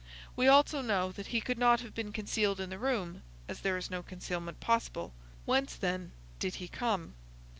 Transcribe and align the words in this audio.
We 0.35 0.47
also 0.47 0.81
know 0.81 1.11
that 1.11 1.27
he 1.27 1.39
could 1.39 1.59
not 1.59 1.81
have 1.81 1.93
been 1.93 2.11
concealed 2.11 2.59
in 2.59 2.71
the 2.71 2.79
room, 2.79 3.21
as 3.47 3.59
there 3.59 3.77
is 3.77 3.91
no 3.91 4.01
concealment 4.01 4.59
possible. 4.59 5.13
Whence, 5.45 5.75
then, 5.75 6.11
did 6.39 6.55
he 6.55 6.67
come?" 6.67 7.13